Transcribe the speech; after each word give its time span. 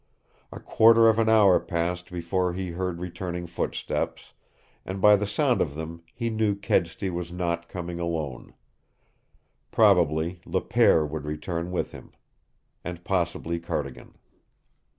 A 0.51 0.59
quarter 0.59 1.07
of 1.07 1.19
an 1.19 1.29
hour 1.29 1.59
passed 1.59 2.11
before 2.11 2.53
he 2.53 2.71
heard 2.71 2.99
returning 2.99 3.45
footsteps, 3.45 4.33
and 4.83 4.99
by 4.99 5.15
the 5.15 5.27
sound 5.27 5.61
of 5.61 5.75
them 5.75 6.01
he 6.15 6.31
knew 6.31 6.55
Kedsty 6.55 7.11
was 7.11 7.31
not 7.31 7.69
coming 7.69 7.99
alone. 7.99 8.55
Probably 9.69 10.41
le 10.43 10.61
pere 10.61 11.05
would 11.05 11.25
return 11.25 11.69
with 11.69 11.91
him. 11.91 12.13
And 12.83 13.03
possibly 13.03 13.59
Cardigan. 13.59 14.15